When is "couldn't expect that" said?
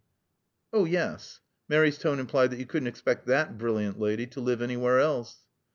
2.65-3.59